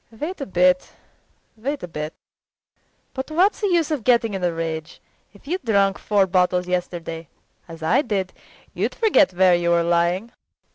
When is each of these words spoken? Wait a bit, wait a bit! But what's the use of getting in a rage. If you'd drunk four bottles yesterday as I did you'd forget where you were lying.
Wait 0.09 0.41
a 0.41 0.47
bit, 0.47 0.93
wait 1.55 1.83
a 1.83 1.87
bit! 1.87 2.15
But 3.13 3.29
what's 3.29 3.61
the 3.61 3.67
use 3.67 3.91
of 3.91 4.03
getting 4.03 4.33
in 4.33 4.43
a 4.43 4.51
rage. 4.51 4.99
If 5.31 5.45
you'd 5.47 5.63
drunk 5.63 5.99
four 5.99 6.25
bottles 6.25 6.67
yesterday 6.67 7.29
as 7.67 7.83
I 7.83 8.01
did 8.01 8.33
you'd 8.73 8.95
forget 8.95 9.31
where 9.31 9.53
you 9.53 9.69
were 9.69 9.83
lying. 9.83 10.31